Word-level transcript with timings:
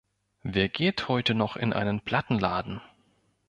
Wer 0.41 0.67
geht 0.67 1.09
heute 1.09 1.35
noch 1.35 1.55
in 1.55 1.73
einen 1.73 2.01
Plattenladen? 2.01 2.81